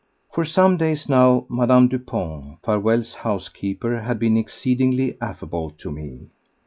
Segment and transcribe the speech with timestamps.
[0.33, 6.31] For some days now Madame Dupont, Farewell's housekeeper, had been exceedingly affable to me.